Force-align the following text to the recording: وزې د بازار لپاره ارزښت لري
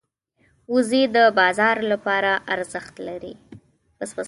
وزې 0.73 1.03
د 1.15 1.17
بازار 1.39 1.77
لپاره 1.91 2.31
ارزښت 2.53 2.95
لري 3.07 3.33